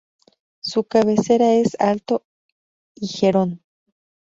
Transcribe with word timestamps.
Su 0.61 0.85
cabecera 0.85 1.53
es 1.53 1.77
Alto 1.79 2.25
Higuerón. 2.95 3.61